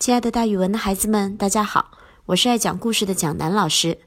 [0.00, 1.90] 亲爱的，大语文的孩子们，大家好，
[2.24, 3.98] 我是爱讲故事的蒋楠老师。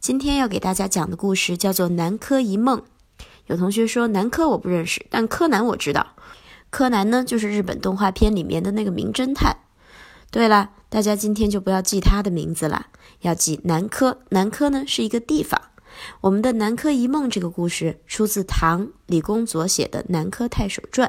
[0.00, 2.78] 今天要给大家讲的故事叫做《南柯一梦》。
[3.48, 6.14] 有同学说南柯我不认识，但柯南我知道。
[6.70, 9.58] 柯南呢，就是日本动画片里面的那个名侦探。
[10.30, 12.86] 对了，大家今天就不要记他的名字了，
[13.20, 14.22] 要记南柯。
[14.30, 15.60] 南柯呢是一个地方。
[16.22, 21.06] 我们的《南柯一梦》这个故事出自唐李公佐写的《南柯太守传》。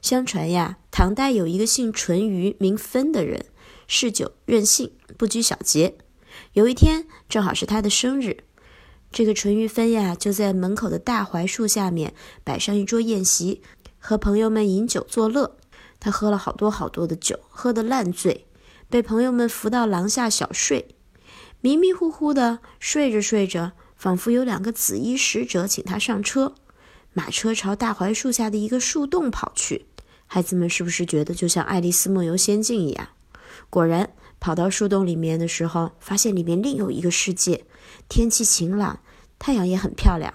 [0.00, 3.46] 相传呀，唐代有一个姓淳于名分的人，
[3.86, 5.96] 嗜酒任性，不拘小节。
[6.54, 8.38] 有一天，正好是他的生日，
[9.12, 13.62] 这个淳于分呀，就在门口的大槐树下面摆上一桌宴席，
[14.00, 15.56] 和朋友们饮酒作乐。
[16.00, 18.48] 他喝了好多好多的酒，喝得烂醉，
[18.90, 20.96] 被朋友们扶到廊下小睡。
[21.60, 26.56] 迷迷糊糊的睡着睡着，仿佛有两个紫衣使者请他上车。
[27.12, 29.86] 马车朝大槐树下的一个树洞跑去，
[30.30, 33.08] 孩子们是不是觉得就像《爱丽丝梦游仙境》一样？
[33.70, 37.64] 果然，跑到树洞里面的时候，发现里面另有一个世界，
[38.08, 39.00] 天气晴朗，
[39.38, 40.34] 太阳也很漂亮。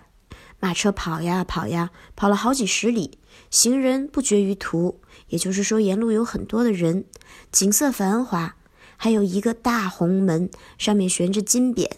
[0.59, 3.19] 马车跑呀跑呀，跑了好几十里，
[3.51, 7.05] 行人不绝于途，也就是说，沿路有很多的人，
[7.51, 8.55] 景色繁华。
[8.97, 11.89] 还有一个大红门，上面悬着金匾，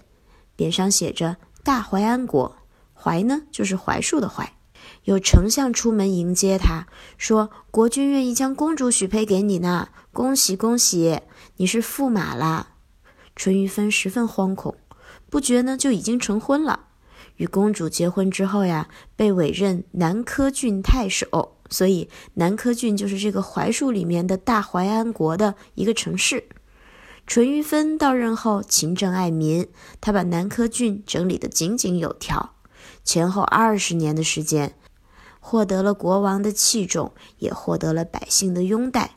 [0.58, 2.58] 匾上写着“大淮安国”，
[2.94, 4.55] 槐呢就是槐树的槐。
[5.04, 11.22] 有丞相出门迎接他，说：“国君愿意将公主许配给你呢，恭喜恭喜，
[11.58, 12.70] 你是驸马啦！”
[13.36, 14.76] 淳于芬十分惶恐，
[15.30, 16.88] 不觉呢就已经成婚了。
[17.38, 26.46] 与公主结婚之后呀，被委任南柯郡太守，所以南柯郡就是这个槐树里面的大淮安国的一个城市。
[27.28, 29.68] 淳于芬到任后勤政爱民，
[30.00, 32.55] 他把南柯郡整理得井井有条，
[33.04, 34.74] 前后二十年的时间。
[35.40, 39.12] 获得了国王的器重，也获得了百姓的拥戴。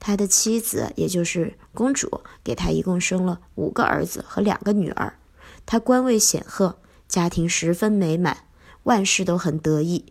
[0.00, 5.14] 他的妻子，也就是公主，给他一共生了五个儿子和两个女儿。
[5.66, 8.38] 他官位显赫，家庭十分美满，
[8.82, 10.06] 万事都很得意。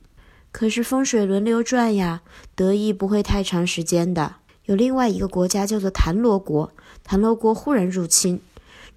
[0.53, 2.21] 可是风水轮流转呀，
[2.55, 4.37] 得意不会太长时间的。
[4.63, 6.71] 有另外一个国家叫做谭罗国，
[7.03, 8.41] 谭罗国忽然入侵，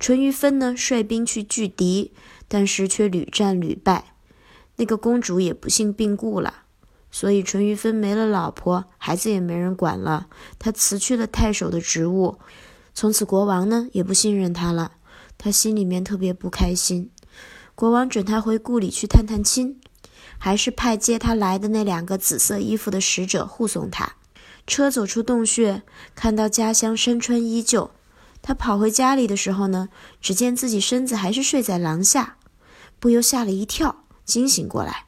[0.02, 2.10] 淳于芬呢率兵去拒敌，
[2.48, 4.16] 但是却屡战屡败。
[4.74, 6.64] 那个公主也不幸病故了，
[7.12, 10.26] 所以淳于芬没了老婆，孩子也没人管了。
[10.58, 12.38] 他辞去了太守的职务，
[12.92, 14.94] 从此国王呢也不信任他了。
[15.38, 17.08] 他心里面特别不开心。
[17.76, 19.78] 国王准他回故里去探探亲，
[20.36, 24.16] 还是派接他来的那两个紫色衣服的使者护送他。
[24.66, 25.84] 车走出洞穴，
[26.16, 27.92] 看到家乡山川依旧。
[28.42, 29.88] 他跑回家里的时候呢，
[30.20, 32.36] 只见自己身子还是睡在廊下，
[32.98, 34.04] 不由吓了一跳。
[34.24, 35.06] 惊醒过来，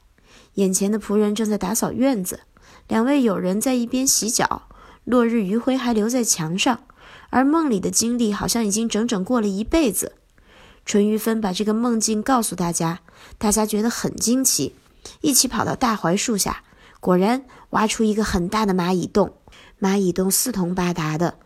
[0.55, 2.41] 眼前的仆人正在打扫院子，
[2.89, 4.69] 两位友人在一边洗脚，
[5.05, 6.85] 落日余晖还留在墙上，
[7.31, 10.17] 而梦里的经历好像已经整整过了一辈子。
[10.85, 13.01] 淳于芬把这个梦境告诉大家，
[13.39, 14.75] 大家觉得很惊奇，
[15.21, 16.65] 一起跑到大槐树下，
[17.01, 19.35] 果然挖出一个很大的蚂蚁洞，
[19.81, 21.39] 蚂蚁洞四通八达的，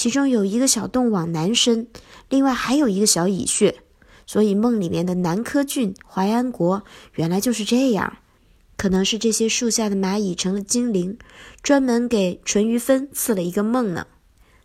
[0.00, 1.86] 其中有一个小洞往南伸，
[2.30, 3.82] 另外还有一个小蚁穴。
[4.26, 6.82] 所以梦里面的南柯郡淮安国
[7.16, 8.16] 原来就是这样，
[8.78, 11.18] 可能是这些树下的蚂蚁成了精灵，
[11.62, 14.06] 专门给淳于芬赐了一个梦呢。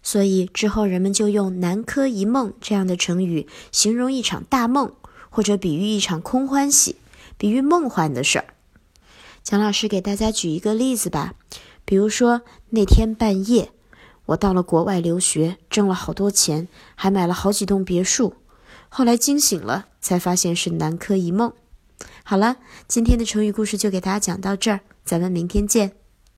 [0.01, 4.93] 所以之后人们就用“南柯一梦”这样的成语形容一场大梦，
[5.29, 6.95] 或者比喻一场空欢喜，
[7.37, 8.45] 比喻梦幻的事儿。
[9.43, 11.33] 蒋老师给大家举一个例子吧，
[11.83, 13.73] 比如说那天半夜，
[14.27, 18.35] 我到了国外留学，挣了好多钱，还买了好几栋别墅。
[18.89, 21.53] 后来惊醒了，才发现是南柯一梦。
[22.23, 25.93] 好了，今天的成语故事就给大家讲到这儿，咱们明天见。